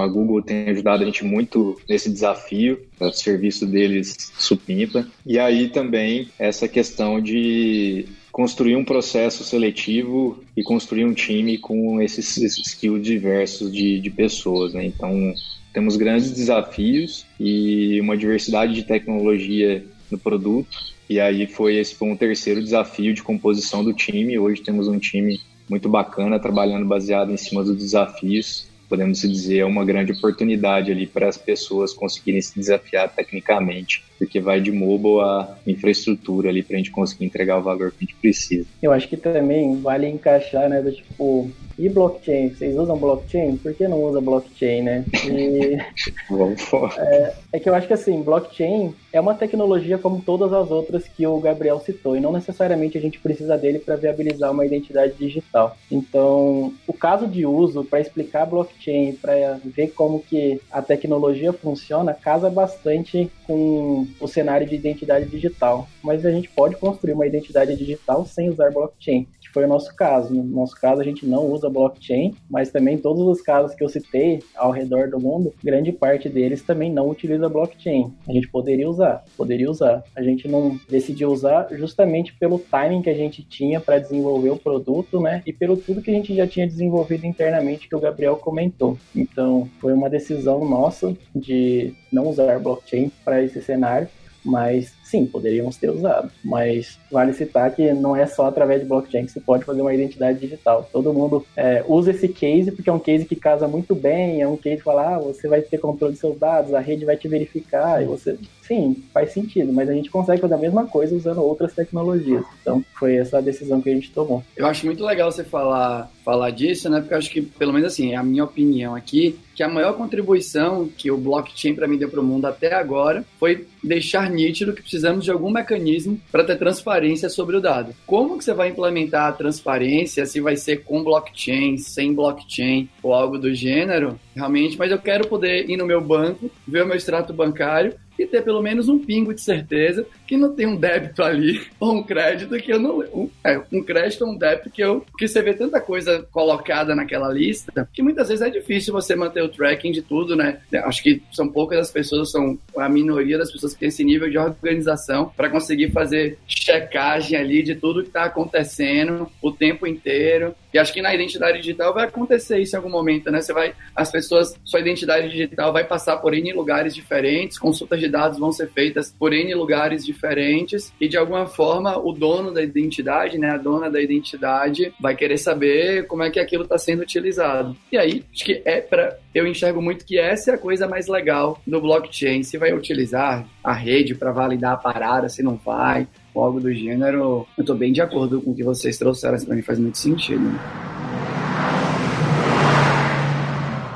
[0.00, 2.80] a Google tem ajudado a gente muito nesse desafio.
[2.98, 5.06] O serviço deles supimpa.
[5.26, 8.06] E aí também essa questão de
[8.38, 14.74] construir um processo seletivo e construir um time com esses, skills diversos de, de pessoas.
[14.74, 14.84] Né?
[14.84, 15.34] Então,
[15.72, 20.78] temos grandes desafios e uma diversidade de tecnologia no produto.
[21.10, 24.38] E aí foi esse foi um terceiro desafio de composição do time.
[24.38, 28.68] Hoje temos um time muito bacana trabalhando baseado em cima dos desafios.
[28.88, 34.40] Podemos dizer é uma grande oportunidade ali para as pessoas conseguirem se desafiar tecnicamente, porque
[34.40, 38.00] vai de mobile a infraestrutura ali para a gente conseguir entregar o valor que a
[38.00, 38.66] gente precisa.
[38.82, 42.50] Eu acho que também vale encaixar, né, do tipo e blockchain?
[42.50, 43.56] Vocês usam blockchain?
[43.56, 45.04] Por que não usa blockchain, né?
[45.24, 45.78] E,
[46.98, 51.06] é, é, que eu acho que assim, blockchain é uma tecnologia como todas as outras
[51.06, 55.14] que o Gabriel citou, e não necessariamente a gente precisa dele para viabilizar uma identidade
[55.14, 55.76] digital.
[55.90, 62.12] Então, o caso de uso para explicar blockchain, para ver como que a tecnologia funciona,
[62.12, 65.88] casa bastante com o cenário de identidade digital.
[66.02, 69.94] Mas a gente pode construir uma identidade digital sem usar blockchain que foi o nosso
[69.96, 70.32] caso.
[70.32, 73.88] No nosso caso, a gente não usa blockchain, mas também todos os casos que eu
[73.88, 78.12] citei ao redor do mundo, grande parte deles também não utiliza blockchain.
[78.28, 80.04] A gente poderia usar, poderia usar.
[80.14, 84.56] A gente não decidiu usar justamente pelo timing que a gente tinha para desenvolver o
[84.56, 85.42] produto, né?
[85.46, 88.98] E pelo tudo que a gente já tinha desenvolvido internamente que o Gabriel comentou.
[89.16, 94.08] Então, foi uma decisão nossa de não usar blockchain para esse cenário
[94.44, 96.30] mas sim, poderíamos ter usado.
[96.44, 99.94] Mas vale citar que não é só através de blockchain que você pode fazer uma
[99.94, 100.88] identidade digital.
[100.92, 104.48] Todo mundo é, usa esse case porque é um case que casa muito bem, é
[104.48, 107.16] um case que fala, ah, você vai ter controle dos seus dados, a rede vai
[107.16, 108.36] te verificar, e você.
[108.62, 112.44] Sim, faz sentido, mas a gente consegue fazer a mesma coisa usando outras tecnologias.
[112.60, 114.44] Então, foi essa a decisão que a gente tomou.
[114.54, 117.00] Eu acho muito legal você falar, falar disso, né?
[117.00, 119.94] Porque eu acho que, pelo menos assim, é a minha opinião aqui, que a maior
[119.94, 124.74] contribuição que o blockchain para mim deu para o mundo até agora foi deixar nítido
[124.74, 127.94] que precisamos de algum mecanismo para ter transparência sobre o dado.
[128.04, 133.14] Como que você vai implementar a transparência, se vai ser com blockchain, sem blockchain ou
[133.14, 136.96] algo do gênero, realmente, mas eu quero poder ir no meu banco, ver o meu
[136.96, 141.22] extrato bancário e ter pelo menos um pingo de certeza que não tem um débito
[141.22, 142.98] ali ou um crédito que eu não.
[142.98, 145.00] Um, é, um crédito ou um débito que eu.
[145.10, 149.42] Porque você vê tanta coisa colocada naquela lista que muitas vezes é difícil você manter
[149.42, 150.58] o tracking de tudo, né?
[150.84, 154.28] Acho que são poucas as pessoas, são a minoria das pessoas que tem esse nível
[154.28, 160.54] de organização para conseguir fazer checagem ali de tudo que está acontecendo o tempo inteiro.
[160.72, 163.40] E acho que na identidade digital vai acontecer isso em algum momento, né?
[163.40, 168.08] Você vai, as pessoas, sua identidade digital vai passar por N lugares diferentes, consultas de
[168.08, 172.62] dados vão ser feitas por N lugares diferentes e de alguma forma o dono da
[172.62, 177.02] identidade, né, a dona da identidade vai querer saber como é que aquilo está sendo
[177.02, 177.76] utilizado.
[177.90, 181.06] E aí, acho que é para eu enxergo muito que essa é a coisa mais
[181.06, 182.42] legal do blockchain.
[182.42, 186.72] Se vai utilizar a rede para validar a parada, se não vai, ou algo do
[186.72, 189.78] gênero, eu estou bem de acordo com o que vocês trouxeram, isso para mim faz
[189.78, 190.48] muito sentido.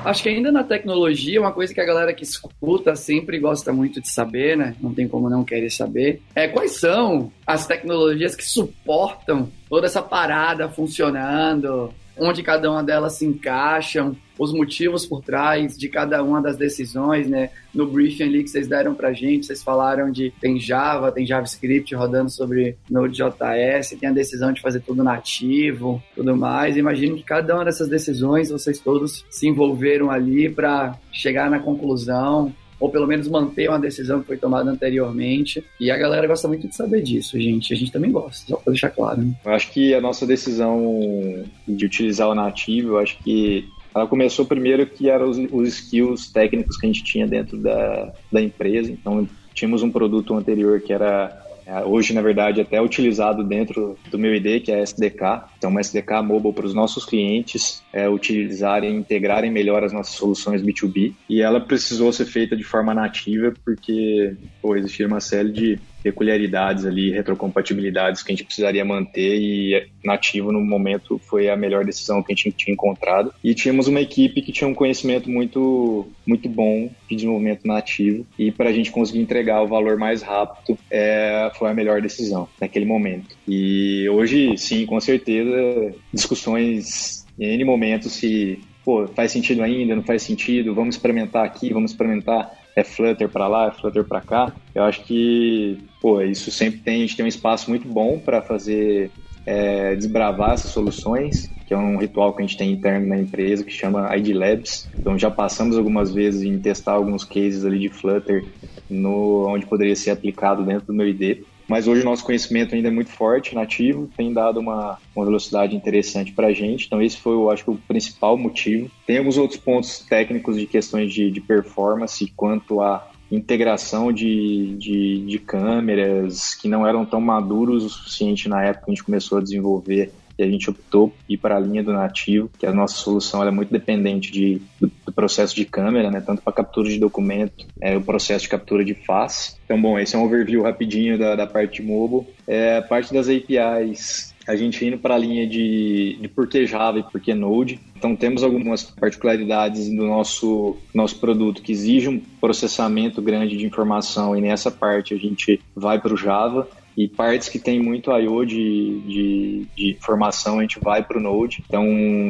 [0.04, 4.00] Acho que ainda na tecnologia, uma coisa que a galera que escuta sempre gosta muito
[4.00, 4.74] de saber, né?
[4.80, 10.02] Não tem como não querer saber, é quais são as tecnologias que suportam toda essa
[10.02, 16.40] parada funcionando, onde cada uma delas se encaixam, os motivos por trás de cada uma
[16.40, 17.50] das decisões, né?
[17.74, 21.94] No briefing ali que vocês deram pra gente, vocês falaram de tem Java, tem JavaScript
[21.94, 26.76] rodando sobre Node.js, tem a decisão de fazer tudo nativo, tudo mais.
[26.76, 32.52] Imagino que cada uma dessas decisões vocês todos se envolveram ali para chegar na conclusão
[32.82, 35.64] ou pelo menos manter uma decisão que foi tomada anteriormente.
[35.78, 37.72] E a galera gosta muito de saber disso, gente.
[37.72, 39.22] A gente também gosta, só para deixar claro.
[39.22, 39.34] Né?
[39.44, 44.86] Eu acho que a nossa decisão de utilizar o nativo, acho que ela começou primeiro
[44.86, 48.90] que eram os, os skills técnicos que a gente tinha dentro da, da empresa.
[48.90, 54.18] Então, tínhamos um produto anterior que era é, hoje, na verdade, até utilizado dentro do
[54.18, 55.44] meu ID, que é SDK.
[55.58, 60.62] Então, uma SDK mobile para os nossos clientes é, utilizarem, integrarem melhor as nossas soluções
[60.62, 61.14] B2B.
[61.28, 66.84] E ela precisou ser feita de forma nativa, porque pô, existia uma série de peculiaridades
[66.84, 72.22] ali, retrocompatibilidades que a gente precisaria manter e nativo no momento foi a melhor decisão
[72.22, 73.32] que a gente tinha encontrado.
[73.42, 78.50] E tínhamos uma equipe que tinha um conhecimento muito, muito bom de desenvolvimento nativo e
[78.50, 82.84] para a gente conseguir entregar o valor mais rápido é, foi a melhor decisão naquele
[82.84, 83.36] momento.
[83.46, 90.02] E hoje, sim, com certeza, discussões em N momentos se pô, faz sentido ainda, não
[90.02, 94.56] faz sentido, vamos experimentar aqui, vamos experimentar é Flutter para lá, é Flutter para cá.
[94.74, 98.40] Eu acho que, pô, isso sempre tem, a gente tem um espaço muito bom para
[98.42, 99.12] fazer
[99.46, 103.64] é, desbravar essas soluções, que é um ritual que a gente tem interno na empresa
[103.64, 104.88] que chama ID Labs.
[105.00, 108.42] Então já passamos algumas vezes em testar alguns cases ali de Flutter
[108.88, 111.44] no onde poderia ser aplicado dentro do meu ID.
[111.72, 115.74] Mas hoje o nosso conhecimento ainda é muito forte, nativo, tem dado uma, uma velocidade
[115.74, 116.84] interessante para a gente.
[116.84, 118.90] Então, esse foi, eu acho, o principal motivo.
[119.06, 125.24] Tem alguns outros pontos técnicos de questões de, de performance quanto a integração de, de,
[125.24, 129.38] de, câmeras que não eram tão maduros o suficiente na época que a gente começou
[129.38, 133.42] a desenvolver a gente optou ir para a linha do nativo, que a nossa solução
[133.46, 137.66] é muito dependente de, do, do, processo de câmera, né, tanto para captura de documento,
[137.80, 139.56] é, o processo de captura de face.
[139.64, 142.26] Então, bom, esse é um overview rapidinho da, da parte mobile.
[142.46, 146.66] É, a parte das APIs, a gente indo para a linha de, de por que
[146.66, 147.78] Java e por que Node.
[147.96, 154.36] Então temos algumas particularidades do nosso, nosso produto que exige um processamento grande de informação
[154.36, 158.44] e nessa parte a gente vai para o Java e partes que tem muito I.O.
[158.44, 161.64] De, de, de informação a gente vai para o Node.
[161.66, 161.86] Então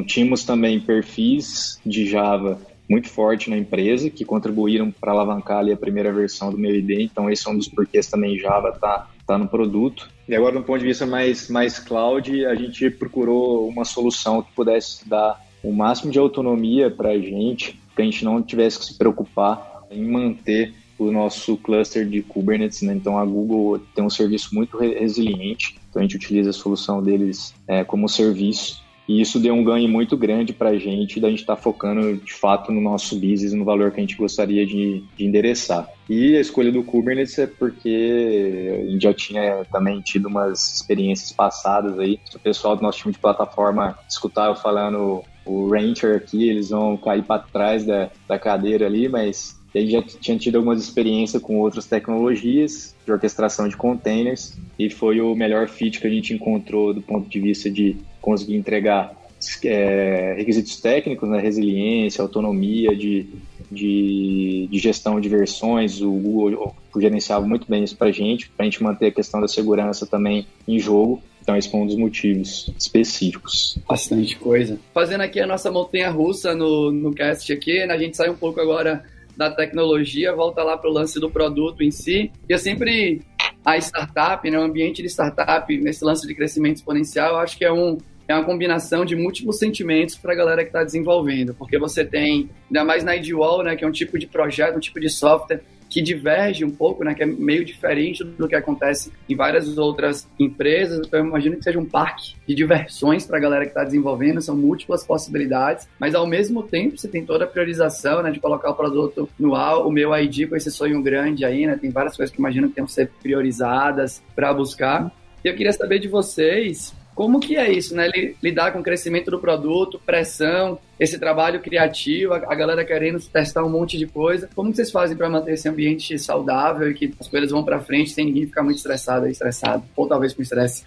[0.07, 5.77] tínhamos também perfis de Java muito forte na empresa, que contribuíram para alavancar ali a
[5.77, 6.91] primeira versão do meu ID.
[7.01, 10.11] Então, esse é um dos porquês também Java está tá no produto.
[10.29, 14.53] E agora, do ponto de vista mais, mais cloud, a gente procurou uma solução que
[14.53, 18.85] pudesse dar o máximo de autonomia para a gente, que a gente não tivesse que
[18.85, 20.75] se preocupar em manter
[21.09, 22.83] o nosso cluster de Kubernetes.
[22.83, 22.95] Né?
[22.95, 27.55] Então, a Google tem um serviço muito resiliente, então a gente utiliza a solução deles
[27.67, 28.83] é, como serviço.
[29.09, 32.17] E isso deu um ganho muito grande para a gente, da gente estar tá focando
[32.17, 35.89] de fato no nosso business, no valor que a gente gostaria de, de endereçar.
[36.09, 41.33] E a escolha do Kubernetes é porque a gente já tinha também tido umas experiências
[41.33, 42.21] passadas aí.
[42.31, 46.71] Se o pessoal do nosso time de plataforma escutar eu falando o Rancher aqui, eles
[46.71, 50.83] vão cair para trás da, da cadeira ali, mas a gente já tinha tido algumas
[50.83, 56.11] experiências com outras tecnologias de orquestração de containers e foi o melhor fit que a
[56.11, 59.17] gente encontrou do ponto de vista de conseguir entregar
[59.65, 63.27] é, requisitos técnicos, né, resiliência, autonomia de,
[63.71, 66.01] de, de, gestão de versões.
[66.01, 69.41] O Google gerenciava muito bem isso para a gente, para a gente manter a questão
[69.41, 71.21] da segurança também em jogo.
[71.41, 73.77] Então, esse foi um dos motivos específicos.
[73.89, 74.79] Bastante coisa.
[74.95, 78.37] Fazendo aqui a nossa montanha russa no, no cast aqui, né, a gente sai um
[78.37, 79.05] pouco agora
[79.37, 82.31] da tecnologia, volta lá para o lance do produto em si.
[82.49, 83.21] E eu sempre
[83.65, 87.65] a startup, né, o ambiente de startup, nesse lance de crescimento exponencial, eu acho que
[87.65, 91.79] é um, é uma combinação de múltiplos sentimentos para a galera que está desenvolvendo, porque
[91.79, 94.99] você tem, ainda mais na IDWall, né, que é um tipo de projeto, um tipo
[94.99, 99.37] de software que diverge um pouco, né, que é meio diferente do que acontece em
[99.37, 101.07] várias outras empresas.
[101.07, 104.41] Então, eu imagino que seja um parque de diversões para a galera que está desenvolvendo,
[104.41, 108.71] são múltiplas possibilidades, mas ao mesmo tempo você tem toda a priorização né, de colocar
[108.71, 109.87] o produto no ar.
[109.87, 112.75] O meu ID com esse sonho grande aí, né, tem várias coisas que imagino que
[112.75, 115.13] tenham que ser priorizadas para buscar.
[115.45, 118.09] Eu queria saber de vocês como que é isso, né?
[118.43, 123.69] Lidar com o crescimento do produto, pressão, esse trabalho criativo, a galera querendo testar um
[123.69, 124.49] monte de coisa.
[124.55, 127.81] Como que vocês fazem para manter esse ambiente saudável e que as coisas vão para
[127.81, 130.85] frente sem ninguém ficar muito estressado, estressado, ou talvez com estresse,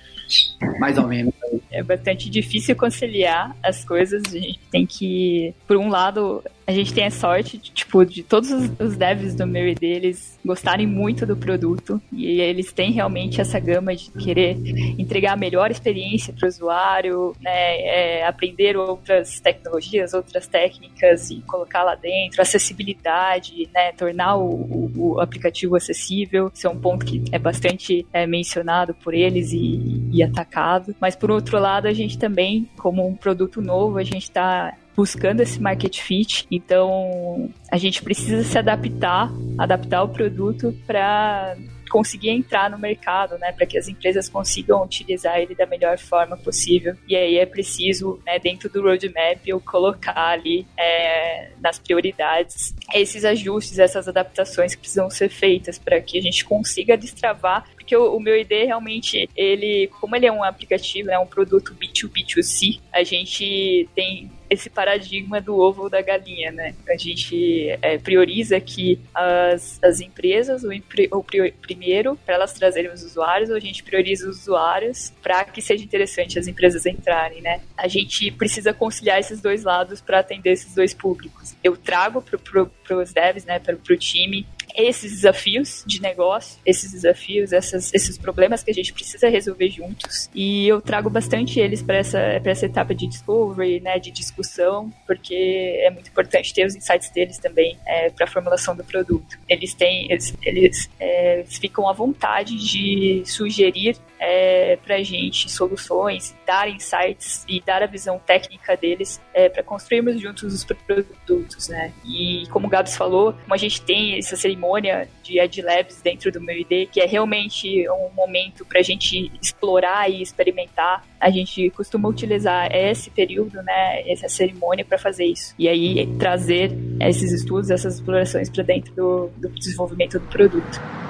[0.80, 1.34] mais ou menos.
[1.72, 4.24] É bastante difícil conciliar as coisas.
[4.28, 8.24] A gente tem que, por um lado, a gente tem a sorte de, tipo, de
[8.24, 13.40] todos os, devs do meu ID, eles gostarem muito do produto e eles têm realmente
[13.40, 14.58] essa gama de querer
[14.98, 21.42] entregar a melhor experiência para o usuário, né, é, aprender outras tecnologias, outras técnicas e
[21.42, 27.06] colocar lá dentro, acessibilidade, né, tornar o, o, o aplicativo acessível, isso é um ponto
[27.06, 30.96] que é bastante é, mencionado por eles e, e atacado.
[31.00, 35.42] Mas por outro lado, a gente também, como um produto novo, a gente está buscando
[35.42, 36.48] esse market fit.
[36.50, 41.56] Então, a gente precisa se adaptar, adaptar o produto para
[41.90, 46.36] conseguir entrar no mercado, né, para que as empresas consigam utilizar ele da melhor forma
[46.36, 46.96] possível.
[47.08, 53.24] E aí é preciso, né, dentro do roadmap, eu colocar ali é, nas prioridades esses
[53.24, 58.16] ajustes, essas adaptações que precisam ser feitas para que a gente consiga destravar porque o,
[58.16, 62.80] o, meu ID realmente, ele, como ele é um aplicativo, é né, um produto B2B2C,
[62.92, 66.74] a gente tem esse paradigma do ovo ou da galinha, né?
[66.90, 70.70] A gente é, prioriza que as, as empresas, o,
[71.18, 71.24] o
[71.62, 75.84] primeiro, para elas trazerem os usuários, ou a gente prioriza os usuários para que seja
[75.84, 77.62] interessante as empresas entrarem, né?
[77.78, 81.56] A gente precisa conciliar esses dois lados para atender esses dois públicos.
[81.64, 84.46] Eu trago para pro, os devs, né, para o time,
[84.78, 90.30] esses desafios de negócio, esses desafios, essas, esses problemas que a gente precisa resolver juntos.
[90.34, 95.80] E eu trago bastante eles para essa, essa etapa de discovery, né, de discussão, porque
[95.84, 99.38] é muito importante ter os insights deles também é, para a formulação do produto.
[99.48, 105.50] Eles têm, eles, eles, é, eles ficam à vontade de sugerir é, para a gente
[105.50, 111.70] soluções, dar insights e dar a visão técnica deles é, para construirmos juntos os produtos,
[111.70, 111.94] né?
[112.04, 116.32] E como o Gabs falou, como a gente tem essa cerimônia de Ed Labs dentro
[116.32, 121.30] do meu ID, que é realmente um momento para a gente explorar e experimentar, a
[121.30, 125.54] gente costuma utilizar esse período, né, essa cerimônia para fazer isso.
[125.58, 131.05] E aí trazer esses estudos, essas explorações para dentro do, do desenvolvimento do produto.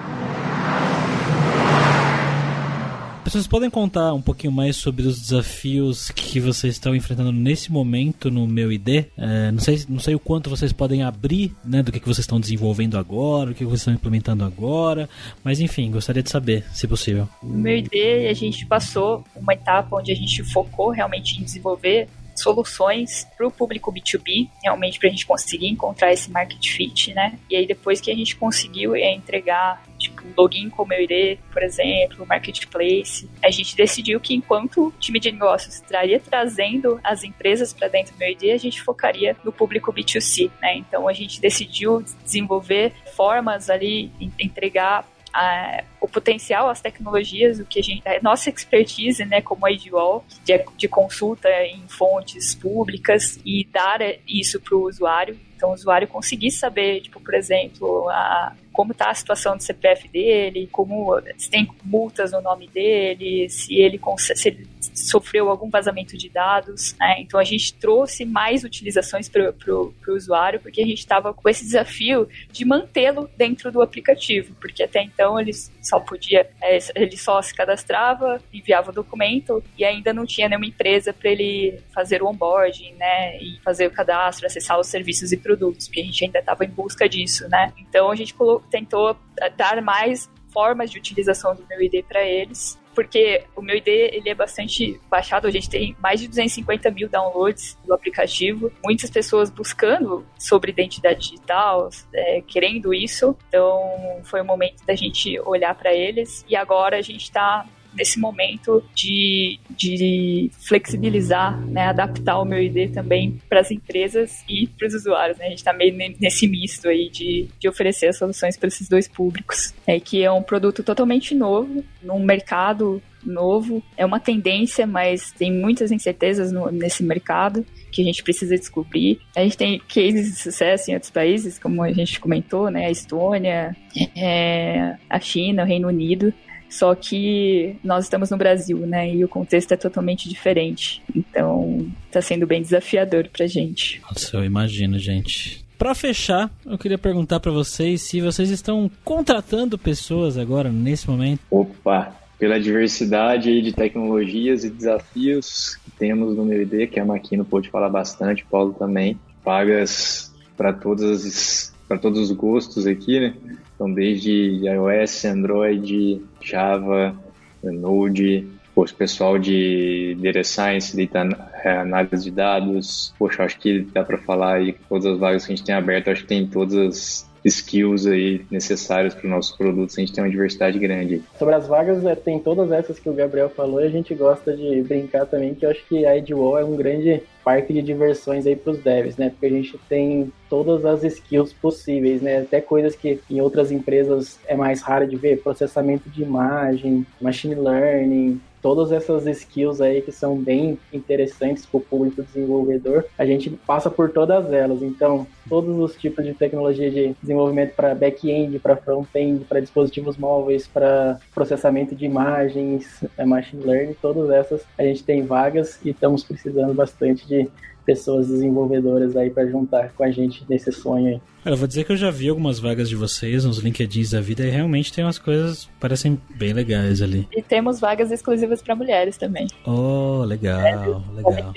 [3.26, 8.30] Vocês podem contar um pouquinho mais sobre os desafios que vocês estão enfrentando nesse momento
[8.30, 9.07] no meu ID?
[9.17, 12.19] É, não, sei, não sei o quanto vocês podem abrir né, do que, que vocês
[12.19, 15.09] estão desenvolvendo agora, o que vocês estão implementando agora,
[15.43, 17.28] mas enfim, gostaria de saber, se possível.
[17.41, 22.07] No meu ID, a gente passou uma etapa onde a gente focou realmente em desenvolver
[22.36, 27.39] soluções para o público B2B, realmente para a gente conseguir encontrar esse market fit, né?
[27.49, 31.37] E aí depois que a gente conseguiu é, entregar tipo login com o meu ID,
[31.51, 37.23] por exemplo, marketplace, a gente decidiu que enquanto o time de negócios estaria trazendo as
[37.23, 40.77] empresas para dentro do meu ID, a gente focaria no público B2C, né?
[40.77, 45.05] Então a gente decidiu desenvolver formas ali, entregar
[45.36, 49.71] a, o potencial, as tecnologias, o que a gente, a nossa expertise, né, como a
[49.71, 55.38] IDWall, de, de consulta em fontes públicas e dar isso para o usuário.
[55.55, 60.07] Então, o usuário conseguir saber, tipo, por exemplo, a, como está a situação do CPF
[60.07, 63.99] dele, como se tem multas no nome dele, se ele,
[64.36, 66.95] se ele sofreu algum vazamento de dados.
[66.99, 67.17] Né?
[67.19, 71.65] Então a gente trouxe mais utilizações para o usuário, porque a gente estava com esse
[71.65, 77.41] desafio de mantê-lo dentro do aplicativo, porque até então ele só podia, é, ele só
[77.41, 82.27] se cadastrava, enviava o documento e ainda não tinha nenhuma empresa para ele fazer o
[82.27, 86.39] onboarding, né, e fazer o cadastro, acessar os serviços e produtos, porque a gente ainda
[86.39, 87.73] estava em busca disso, né.
[87.77, 88.33] Então a gente
[88.69, 89.17] tentou
[89.57, 94.29] dar mais formas de utilização do meu ID para eles porque o meu ID ele
[94.29, 99.49] é bastante baixado, a gente tem mais de 250 mil downloads do aplicativo, muitas pessoas
[99.49, 105.93] buscando sobre identidade digital, é, querendo isso, então foi o momento da gente olhar para
[105.93, 106.45] eles.
[106.47, 107.65] E agora a gente está
[107.95, 114.67] nesse momento de, de flexibilizar, né, adaptar o meu ID também para as empresas e
[114.67, 115.37] para os usuários.
[115.37, 115.45] Né?
[115.45, 119.07] A gente está meio nesse misto aí de, de oferecer as soluções para esses dois
[119.07, 125.31] públicos, é que é um produto totalmente novo, num mercado novo, é uma tendência, mas
[125.31, 129.19] tem muitas incertezas no, nesse mercado que a gente precisa descobrir.
[129.35, 132.85] A gente tem cases de sucesso em outros países, como a gente comentou, né?
[132.85, 133.75] A Estônia,
[134.15, 136.33] é, a China, o Reino Unido.
[136.70, 139.13] Só que nós estamos no Brasil, né?
[139.13, 141.01] E o contexto é totalmente diferente.
[141.16, 144.01] Então, está sendo bem desafiador pra gente.
[144.01, 145.63] Nossa, eu imagino, gente.
[145.78, 151.41] Para fechar, eu queria perguntar para vocês se vocês estão contratando pessoas agora nesse momento.
[151.51, 157.05] Opa, pela diversidade aí de tecnologias e desafios que temos no meu ID, que a
[157.05, 163.20] Maquino pôde falar bastante, o Paulo também, pagas para todas para todos os gostos aqui,
[163.20, 163.36] né?
[163.76, 164.32] Então desde
[164.63, 167.15] iOS, Android, Java,
[167.63, 174.03] Node, o pessoal de Data Science, Data é, Análise de Dados, poxa, acho que dá
[174.03, 176.76] para falar aí todas as vagas que a gente tem aberto, acho que tem todas
[176.76, 181.23] as skills aí necessários para os nossos produtos, a gente tem uma diversidade grande.
[181.38, 184.55] Sobre as vagas, é, tem todas essas que o Gabriel falou e a gente gosta
[184.55, 188.47] de brincar também, que eu acho que a Edwall é um grande parque de diversões
[188.47, 189.29] aí para os devs, né?
[189.29, 192.39] Porque a gente tem todas as skills possíveis, né?
[192.39, 197.53] Até coisas que em outras empresas é mais raro de ver, processamento de imagem, machine
[197.53, 203.51] learning, todas essas skills aí que são bem interessantes para o público desenvolvedor, a gente
[203.51, 204.82] passa por todas elas.
[204.82, 210.66] Então, todos os tipos de tecnologia de desenvolvimento para back-end, para front-end, para dispositivos móveis,
[210.66, 216.24] para processamento de imagens, é, machine learning, todas essas a gente tem vagas e estamos
[216.24, 217.47] precisando bastante de
[217.86, 221.22] pessoas desenvolvedoras aí para juntar com a gente nesse sonho aí.
[221.45, 224.43] Eu vou dizer que eu já vi algumas vagas de vocês nos LinkedIns da vida
[224.43, 227.27] e realmente tem umas coisas que parecem bem legais ali.
[227.31, 229.45] E temos vagas exclusivas para mulheres também.
[229.63, 231.53] Oh, legal, legal.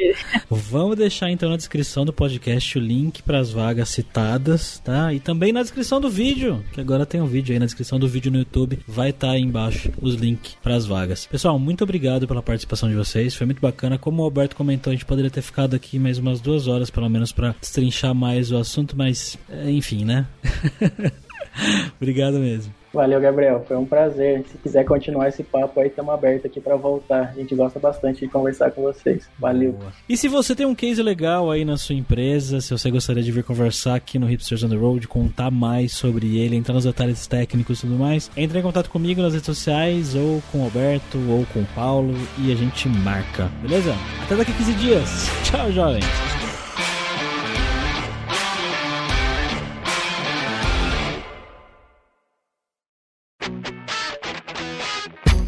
[0.51, 5.14] Vamos deixar então na descrição do podcast o link para as vagas citadas, tá?
[5.14, 8.07] E também na descrição do vídeo, que agora tem um vídeo aí na descrição do
[8.07, 11.24] vídeo no YouTube, vai estar tá aí embaixo os links para as vagas.
[11.24, 13.97] Pessoal, muito obrigado pela participação de vocês, foi muito bacana.
[13.97, 17.09] Como o Alberto comentou, a gente poderia ter ficado aqui mais umas duas horas pelo
[17.09, 20.26] menos para destrinchar mais o assunto, mas é, enfim, né?
[22.01, 22.72] Obrigado mesmo.
[22.93, 23.64] Valeu, Gabriel.
[23.66, 24.45] Foi um prazer.
[24.51, 27.33] Se quiser continuar esse papo aí, estamos abertos aqui para voltar.
[27.35, 29.29] A gente gosta bastante de conversar com vocês.
[29.39, 29.72] Valeu.
[29.72, 29.93] Boa.
[30.09, 33.31] E se você tem um case legal aí na sua empresa, se você gostaria de
[33.31, 37.26] vir conversar aqui no Hipsters on the Road, contar mais sobre ele, entrar nos detalhes
[37.26, 41.18] técnicos e tudo mais, entre em contato comigo nas redes sociais, ou com o Alberto,
[41.29, 43.51] ou com o Paulo, e a gente marca.
[43.61, 43.95] Beleza?
[44.24, 45.31] Até daqui a 15 dias.
[45.45, 46.47] Tchau, jovens.